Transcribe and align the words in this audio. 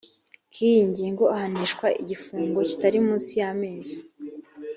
k 0.51 0.53
iyi 0.67 0.81
ngingo 0.91 1.23
ahanishwa 1.35 1.87
igifungo 2.01 2.59
kitari 2.69 2.97
munsi 3.05 3.31
y 3.41 3.43
amezi 3.51 3.97